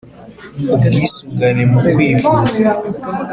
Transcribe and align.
ubwisungane 0.75 1.63
mu 1.71 1.79
kwivuza: 1.89 2.63